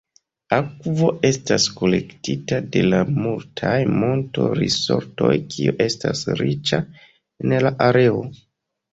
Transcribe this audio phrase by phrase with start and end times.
[0.55, 3.73] Akvo estas kolektita de la multaj
[4.03, 6.79] monto-risortoj, kio estas riĉa
[7.45, 8.25] en la areo.